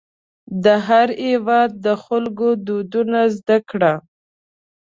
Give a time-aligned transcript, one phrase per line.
[0.63, 3.93] د هر هېواد د خلکو دودونه زده کړه.